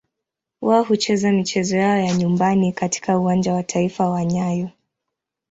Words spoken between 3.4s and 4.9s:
wa Taifa wa nyayo.